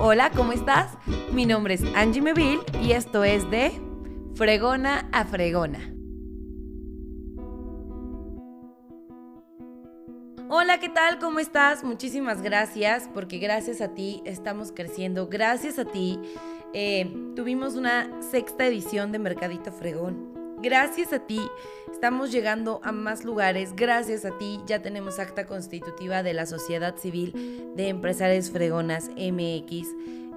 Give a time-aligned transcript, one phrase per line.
[0.00, 0.96] Hola, ¿cómo estás?
[1.32, 3.72] Mi nombre es Angie Meville y esto es de
[4.36, 5.92] Fregona a Fregona.
[10.48, 11.18] Hola, ¿qué tal?
[11.18, 11.82] ¿Cómo estás?
[11.82, 15.26] Muchísimas gracias porque gracias a ti estamos creciendo.
[15.26, 16.20] Gracias a ti
[16.72, 20.37] eh, tuvimos una sexta edición de Mercadito Fregón.
[20.60, 21.40] Gracias a ti
[21.92, 23.74] estamos llegando a más lugares.
[23.76, 29.94] Gracias a ti ya tenemos acta constitutiva de la Sociedad Civil de Empresarios Fregonas MX.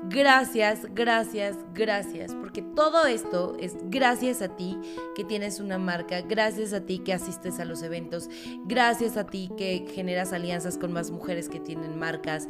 [0.09, 4.75] Gracias, gracias, gracias, porque todo esto es gracias a ti
[5.15, 8.27] que tienes una marca, gracias a ti que asistes a los eventos,
[8.65, 12.47] gracias a ti que generas alianzas con más mujeres que tienen marcas,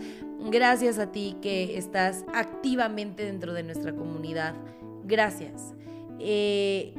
[0.49, 4.55] gracias a ti que estás activamente dentro de nuestra comunidad.
[5.03, 5.73] Gracias.
[6.19, 6.93] Eh,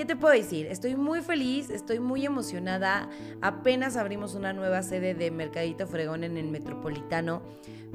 [0.00, 0.64] ¿Qué te puedo decir?
[0.64, 3.10] Estoy muy feliz, estoy muy emocionada.
[3.42, 7.42] Apenas abrimos una nueva sede de Mercadito Fregón en el Metropolitano.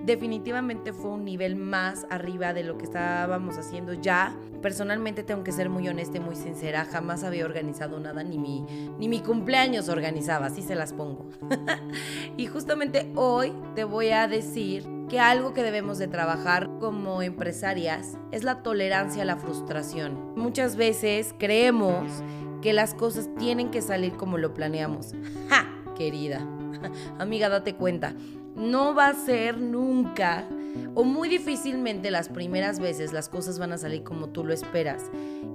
[0.03, 4.37] Definitivamente fue un nivel más arriba de lo que estábamos haciendo ya.
[4.61, 6.85] Personalmente tengo que ser muy honesta y muy sincera.
[6.85, 8.61] Jamás había organizado nada, ni mi,
[8.99, 11.31] ni mi cumpleaños organizaba, así se las pongo.
[12.37, 18.17] y justamente hoy te voy a decir que algo que debemos de trabajar como empresarias
[18.31, 20.33] es la tolerancia a la frustración.
[20.35, 22.23] Muchas veces creemos
[22.61, 25.13] que las cosas tienen que salir como lo planeamos.
[25.49, 25.65] ¡Ja!
[25.95, 26.45] Querida,
[27.19, 28.13] amiga, date cuenta,
[28.55, 30.45] no va a ser nunca
[30.93, 35.09] o muy difícilmente las primeras veces las cosas van a salir como tú lo esperas.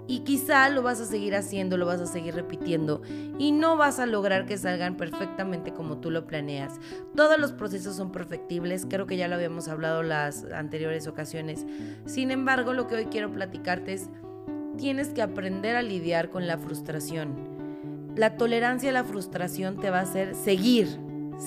[0.07, 3.01] Y quizá lo vas a seguir haciendo, lo vas a seguir repitiendo
[3.39, 6.81] y no vas a lograr que salgan perfectamente como tú lo planeas.
[7.15, 11.65] Todos los procesos son perfectibles, creo que ya lo habíamos hablado las anteriores ocasiones.
[12.07, 14.09] Sin embargo, lo que hoy quiero platicarte es,
[14.77, 17.61] tienes que aprender a lidiar con la frustración.
[18.17, 20.89] La tolerancia a la frustración te va a hacer seguir,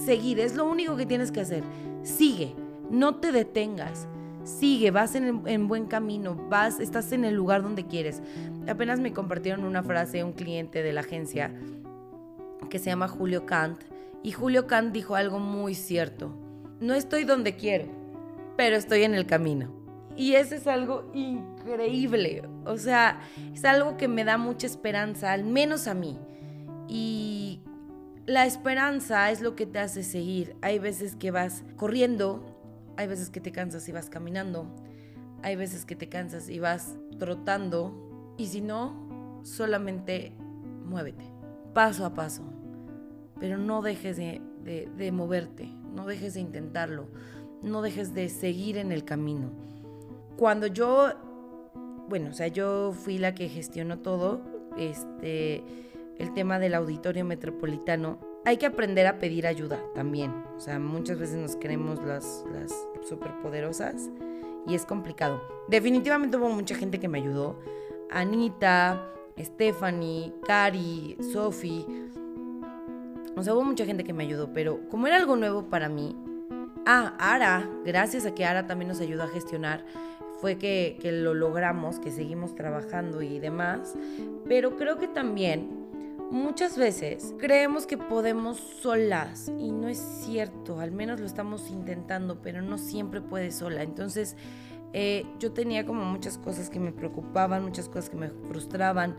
[0.06, 1.64] seguir, es lo único que tienes que hacer.
[2.04, 2.56] Sigue,
[2.94, 4.08] no te detengas.
[4.44, 8.22] Sigue, vas en, buen camino, vas, estás en el lugar donde quieres.
[8.68, 11.52] Apenas me compartieron una frase un cliente de la agencia
[12.70, 13.82] que se llama Julio Kant
[14.22, 16.36] y Julio Kant dijo algo muy cierto.
[16.80, 17.86] No estoy donde quiero,
[18.58, 19.72] pero estoy en el camino.
[20.16, 22.44] Y eso es algo increíble.
[22.66, 23.22] O sea,
[23.54, 26.20] es algo que me da mucha esperanza, al menos a mí.
[26.88, 27.60] Y
[28.28, 30.56] la esperanza es lo que te hace seguir.
[30.62, 32.53] Hay veces que vas corriendo
[32.98, 34.68] hay veces que te cansas y vas caminando.
[35.42, 38.34] Hay veces que te cansas y vas trotando.
[38.38, 40.34] Y si no, solamente
[40.86, 41.26] muévete,
[41.74, 42.44] paso a paso.
[43.40, 47.08] Pero no dejes de, de, moverte, no dejes de intentarlo,
[47.62, 49.52] no dejes de seguir en el camino.
[50.38, 51.12] Cuando yo,
[52.08, 54.42] bueno, o sea, yo fui la que gestionó todo,
[54.78, 55.64] este,
[56.18, 60.32] el tema del auditorio metropolitano, hay que aprender a pedir ayuda también.
[60.58, 62.74] O sea, muchas veces nos queremos las, las
[63.08, 64.10] superpoderosas
[64.68, 65.42] y es complicado.
[65.68, 67.60] Definitivamente hubo mucha gente que me ayudó.
[68.10, 69.10] Anita,
[69.40, 71.86] Stephanie, Cari, Sophie.
[73.36, 76.16] O sea, hubo mucha gente que me ayudó, pero como era algo nuevo para mí,
[76.86, 79.84] ah, Ara, gracias a que Ara también nos ayudó a gestionar,
[80.40, 83.96] fue que, que lo logramos, que seguimos trabajando y demás.
[84.48, 85.83] Pero creo que también
[86.34, 92.42] Muchas veces creemos que podemos solas y no es cierto, al menos lo estamos intentando,
[92.42, 93.84] pero no siempre puedes sola.
[93.84, 94.36] Entonces
[94.94, 99.16] eh, yo tenía como muchas cosas que me preocupaban, muchas cosas que me frustraban.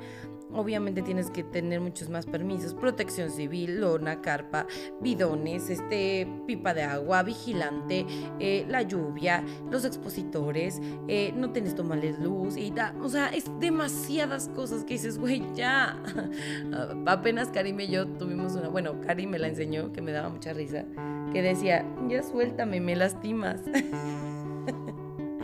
[0.52, 4.68] Obviamente tienes que tener muchos más permisos, protección civil, lona, carpa,
[5.00, 8.06] bidones, este, pipa de agua, vigilante,
[8.38, 13.46] eh, la lluvia, los expositores, eh, no tienes tomarles luz y da, o sea, es
[13.58, 16.00] demasiadas cosas que dices, güey, ya.
[17.06, 20.52] Apenas Karim y yo tuvimos una, bueno, Karim me la enseñó, que me daba mucha
[20.52, 20.84] risa,
[21.32, 23.60] que decía, ya suéltame, me lastimas.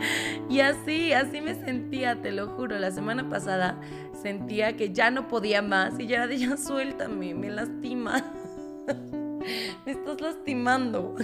[0.49, 2.77] Y así, así me sentía, te lo juro.
[2.79, 3.79] La semana pasada
[4.21, 8.23] sentía que ya no podía más y ya era de ya suéltame, me lastima.
[9.85, 11.15] me estás lastimando.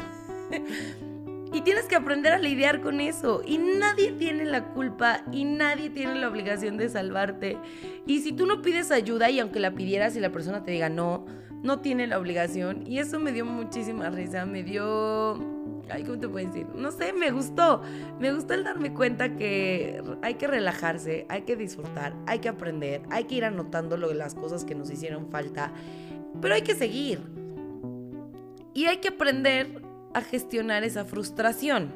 [1.51, 3.41] y tienes que aprender a lidiar con eso.
[3.45, 7.57] Y nadie tiene la culpa y nadie tiene la obligación de salvarte.
[8.05, 10.89] Y si tú no pides ayuda y aunque la pidieras y la persona te diga
[10.89, 11.25] no,
[11.63, 12.85] no tiene la obligación.
[12.87, 15.57] Y eso me dio muchísima risa, me dio
[15.89, 16.67] ay, ¿cómo te puedo decir?
[16.75, 17.81] No sé, me gustó.
[18.19, 23.01] Me gustó el darme cuenta que hay que relajarse, hay que disfrutar, hay que aprender,
[23.09, 25.71] hay que ir anotando lo, las cosas que nos hicieron falta,
[26.41, 27.21] pero hay que seguir.
[28.73, 29.81] Y hay que aprender
[30.13, 31.93] a gestionar esa frustración.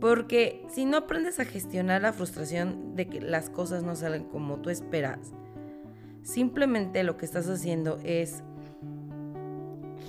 [0.00, 4.56] Porque si no aprendes a gestionar la frustración de que las cosas no salen como
[4.56, 5.34] tú esperas,
[6.22, 8.42] simplemente lo que estás haciendo es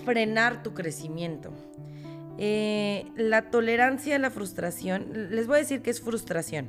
[0.05, 1.51] frenar tu crecimiento.
[2.37, 6.67] Eh, la tolerancia a la frustración, les voy a decir que es frustración.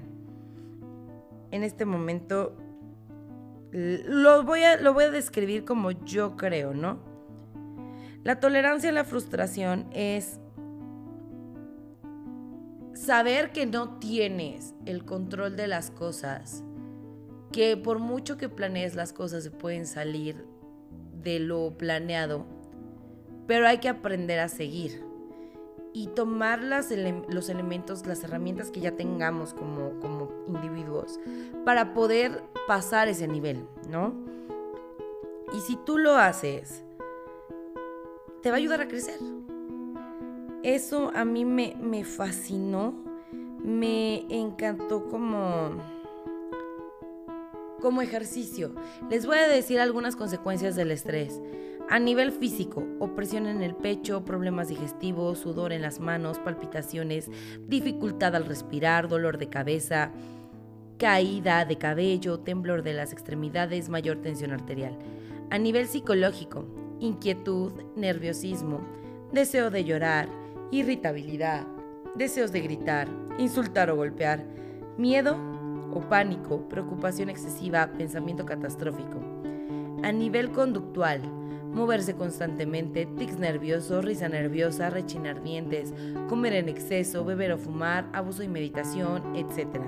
[1.50, 2.56] En este momento
[3.72, 6.98] lo voy a, lo voy a describir como yo creo, ¿no?
[8.24, 10.40] La tolerancia a la frustración es
[12.94, 16.64] saber que no tienes el control de las cosas,
[17.52, 20.44] que por mucho que planees las cosas se pueden salir
[21.22, 22.46] de lo planeado,
[23.46, 25.04] pero hay que aprender a seguir
[25.92, 31.18] y tomar los elementos, las herramientas que ya tengamos como, como individuos
[31.64, 34.12] para poder pasar ese nivel, ¿no?
[35.54, 36.84] Y si tú lo haces,
[38.42, 39.18] te va a ayudar a crecer.
[40.62, 42.94] Eso a mí me, me fascinó,
[43.64, 45.70] me encantó como,
[47.80, 48.74] como ejercicio.
[49.08, 51.40] Les voy a decir algunas consecuencias del estrés.
[51.88, 57.30] A nivel físico, opresión en el pecho, problemas digestivos, sudor en las manos, palpitaciones,
[57.68, 60.10] dificultad al respirar, dolor de cabeza,
[60.98, 64.98] caída de cabello, temblor de las extremidades, mayor tensión arterial.
[65.50, 66.64] A nivel psicológico,
[66.98, 68.80] inquietud, nerviosismo,
[69.32, 70.28] deseo de llorar,
[70.72, 71.68] irritabilidad,
[72.16, 73.08] deseos de gritar,
[73.38, 74.44] insultar o golpear,
[74.98, 75.36] miedo
[75.94, 79.20] o pánico, preocupación excesiva, pensamiento catastrófico.
[80.02, 81.20] A nivel conductual,
[81.76, 85.92] moverse constantemente, tics nerviosos, risa nerviosa, rechinar dientes,
[86.26, 89.78] comer en exceso, beber o fumar, abuso y meditación, etc.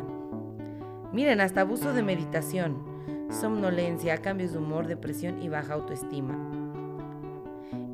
[1.15, 2.77] Miren, hasta abuso de meditación,
[3.31, 6.37] somnolencia, cambios de humor, depresión y baja autoestima.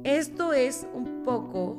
[0.02, 1.78] Esto es un poco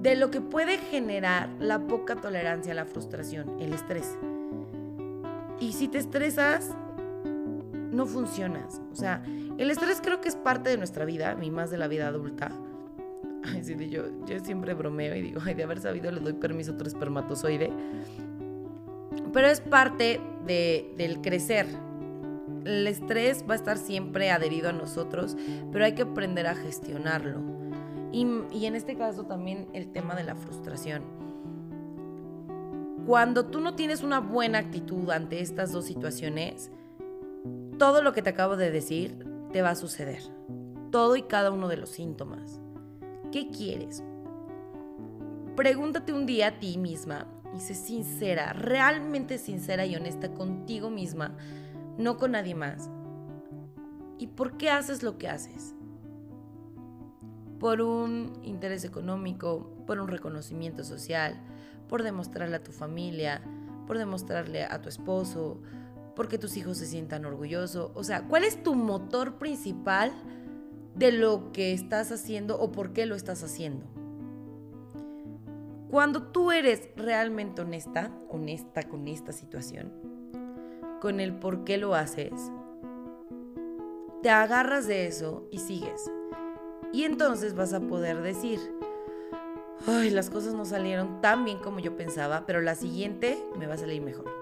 [0.00, 4.16] de lo que puede generar la poca tolerancia a la frustración, el estrés.
[5.60, 6.74] Y si te estresas,
[7.94, 8.82] no funcionas.
[8.92, 9.22] O sea,
[9.58, 12.50] el estrés creo que es parte de nuestra vida, y más de la vida adulta.
[13.44, 16.72] Ay, sí, yo, yo siempre bromeo y digo, ay, de haber sabido le doy permiso
[16.72, 17.70] a otro espermatozoide.
[19.32, 21.66] Pero es parte de, del crecer.
[22.64, 25.36] El estrés va a estar siempre adherido a nosotros,
[25.70, 27.40] pero hay que aprender a gestionarlo.
[28.12, 31.02] Y, y en este caso también el tema de la frustración.
[33.06, 36.70] Cuando tú no tienes una buena actitud ante estas dos situaciones,
[37.78, 40.22] todo lo que te acabo de decir te va a suceder.
[40.90, 42.60] Todo y cada uno de los síntomas.
[43.32, 44.02] ¿Qué quieres?
[45.56, 51.36] Pregúntate un día a ti misma y sé sincera, realmente sincera y honesta contigo misma,
[51.98, 52.90] no con nadie más.
[54.18, 55.74] ¿Y por qué haces lo que haces?
[57.58, 61.40] Por un interés económico, por un reconocimiento social,
[61.88, 63.42] por demostrarle a tu familia,
[63.86, 65.60] por demostrarle a tu esposo,
[66.14, 67.90] porque tus hijos se sientan orgullosos.
[67.94, 70.12] O sea, ¿cuál es tu motor principal
[70.94, 73.86] de lo que estás haciendo o por qué lo estás haciendo?
[75.90, 79.92] Cuando tú eres realmente honesta, honesta con esta situación,
[81.00, 82.32] con el por qué lo haces,
[84.22, 86.10] te agarras de eso y sigues.
[86.92, 88.58] Y entonces vas a poder decir,
[89.86, 93.74] ay, las cosas no salieron tan bien como yo pensaba, pero la siguiente me va
[93.74, 94.33] a salir mejor.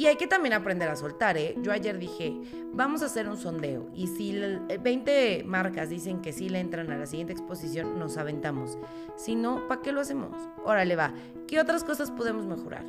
[0.00, 1.54] Y hay que también aprender a soltar, ¿eh?
[1.60, 2.34] Yo ayer dije,
[2.72, 6.96] vamos a hacer un sondeo y si 20 marcas dicen que sí le entran a
[6.96, 8.78] la siguiente exposición, nos aventamos.
[9.16, 10.34] Si no, ¿para qué lo hacemos?
[10.64, 11.12] Órale, va.
[11.46, 12.86] ¿Qué otras cosas podemos mejorar?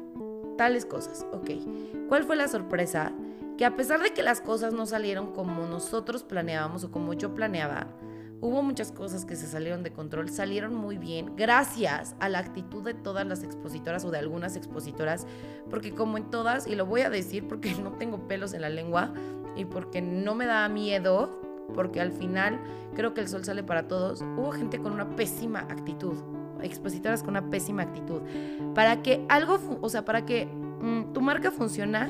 [0.58, 1.50] Tales cosas, ok.
[2.08, 3.12] ¿Cuál fue la sorpresa?
[3.58, 7.36] Que a pesar de que las cosas no salieron como nosotros planeábamos o como yo
[7.36, 7.88] planeaba,
[8.42, 12.84] Hubo muchas cosas que se salieron de control, salieron muy bien, gracias a la actitud
[12.84, 15.28] de todas las expositoras o de algunas expositoras,
[15.70, 18.70] porque como en todas, y lo voy a decir porque no tengo pelos en la
[18.70, 19.14] lengua
[19.56, 21.40] y porque no me da miedo,
[21.76, 22.60] porque al final
[22.96, 26.16] creo que el sol sale para todos, hubo gente con una pésima actitud,
[26.64, 28.22] expositoras con una pésima actitud.
[28.74, 32.08] Para que algo, o sea, para que mm, tu marca funcione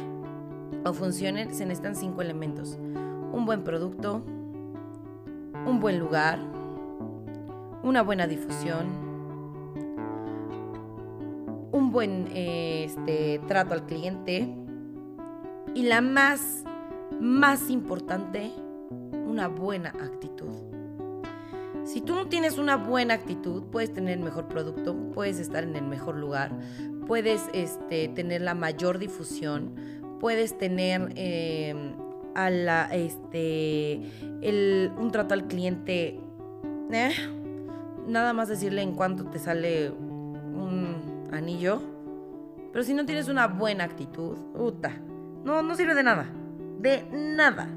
[0.86, 2.80] o funcione, se necesitan cinco elementos.
[3.34, 4.24] Un buen producto,
[5.66, 6.40] un buen lugar,
[7.84, 8.88] una buena difusión,
[11.72, 14.48] un buen este, trato al cliente
[15.74, 16.64] y la más,
[17.20, 18.52] más importante,
[19.26, 20.54] una buena actitud.
[21.84, 25.76] Si tú no tienes una buena actitud, puedes tener el mejor producto, puedes estar en
[25.76, 26.52] el mejor lugar,
[27.08, 29.74] puedes este, tener la mayor difusión,
[30.20, 31.96] puedes tener em,
[32.36, 34.02] a la, este,
[34.42, 36.20] el, un trato al cliente,
[36.92, 37.12] eh,
[38.08, 41.82] nada más decirle en cuánto te sale un anillo.
[42.72, 45.02] Pero si no tienes una buena actitud, puta,
[45.44, 46.26] no, no sirve de nada.
[46.80, 47.68] De nada.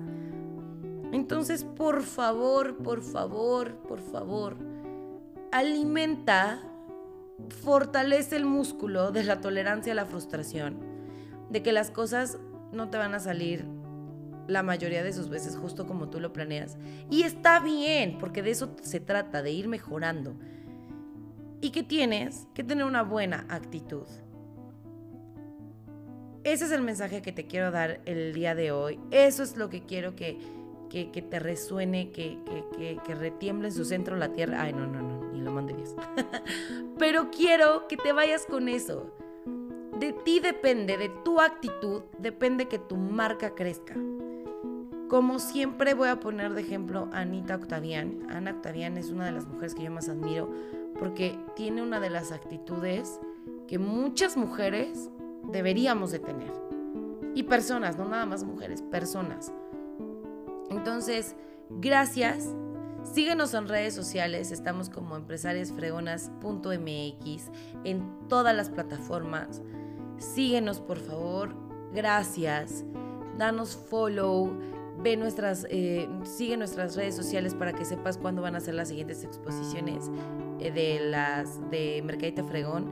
[1.12, 4.56] Entonces, por favor, por favor, por favor,
[5.52, 6.60] alimenta,
[7.62, 10.76] fortalece el músculo de la tolerancia a la frustración,
[11.50, 12.38] de que las cosas
[12.72, 13.64] no te van a salir
[14.46, 16.76] la mayoría de sus veces justo como tú lo planeas.
[17.10, 20.34] Y está bien, porque de eso se trata, de ir mejorando.
[21.60, 24.06] Y que tienes que tener una buena actitud.
[26.44, 29.00] Ese es el mensaje que te quiero dar el día de hoy.
[29.10, 30.38] Eso es lo que quiero que,
[30.90, 32.38] que, te resuene, que,
[32.76, 34.60] que, que, retiemble en su centro la tierra.
[34.60, 35.74] Ay, no, no, no, ni lo mande.
[36.98, 39.10] Pero quiero que te vayas con eso.
[39.98, 43.94] De ti depende, de tu actitud, depende que tu marca crezca.
[45.08, 48.26] Como siempre voy a poner de ejemplo a Anita Octavian.
[48.30, 50.50] Ana Octavian es una de las mujeres que yo más admiro
[50.98, 53.20] porque tiene una de las actitudes
[53.66, 55.08] que muchas mujeres
[55.50, 56.52] deberíamos de tener.
[57.34, 59.50] Y personas, no nada más mujeres, personas.
[60.70, 61.34] Entonces,
[61.68, 62.48] gracias.
[63.02, 67.50] Síguenos en redes sociales, estamos como empresariasfregonas.mx
[67.84, 69.60] en todas las plataformas.
[70.16, 71.54] Síguenos por favor,
[71.92, 72.84] gracias.
[73.36, 74.56] Danos follow,
[75.04, 78.88] ve nuestras, eh, sigue nuestras redes sociales para que sepas cuándo van a ser las
[78.88, 80.10] siguientes exposiciones
[80.58, 82.90] eh, de las de Mercadita Fregón.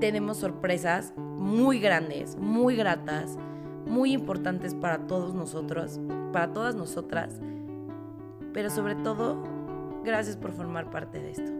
[0.00, 3.38] Tenemos sorpresas muy grandes, muy gratas,
[3.86, 6.00] muy importantes para todos nosotros,
[6.32, 7.38] para todas nosotras,
[8.54, 9.36] pero sobre todo,
[10.02, 11.52] gracias por formar parte de esto.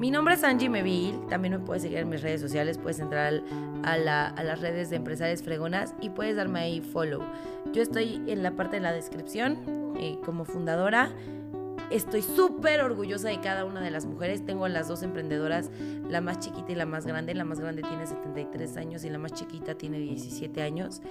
[0.00, 3.42] Mi nombre es Angie Meville, también me puedes seguir en mis redes sociales, puedes entrar
[3.82, 7.20] a, las redes de Empresarias Fregonas y puedes darme ahí follow.
[7.74, 9.58] Yo estoy en la parte de la descripción
[9.98, 11.10] eh, como fundadora.
[11.90, 14.42] Estoy súper orgullosa de cada una de las mujeres.
[14.46, 15.70] Tengo las dos emprendedoras,
[16.08, 17.34] la más chiquita y la más grande.
[17.34, 21.02] La más grande tiene 73 años y la más chiquita tiene 17 años.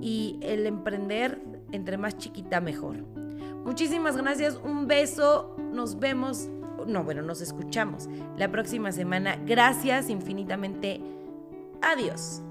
[0.00, 1.42] Y el emprender,
[1.72, 3.04] entre más chiquita, mejor.
[3.66, 6.48] Muchísimas gracias, un beso, nos vemos
[6.90, 9.36] no, bueno, nos escuchamos la próxima semana.
[9.46, 11.00] Gracias infinitamente.
[11.80, 12.42] Adiós.